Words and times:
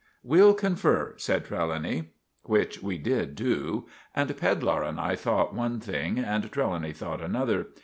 "We'll 0.23 0.55
confer," 0.55 1.13
said 1.17 1.45
Trelawny. 1.45 2.09
Which 2.41 2.81
we 2.81 2.97
did 2.97 3.35
do; 3.35 3.85
and 4.15 4.35
Pedlar 4.35 4.81
and 4.81 4.99
I 4.99 5.15
thought 5.15 5.53
one 5.53 5.79
thing 5.79 6.17
and 6.17 6.51
Trelawny 6.51 6.91
thought 6.91 7.21
another. 7.21 7.67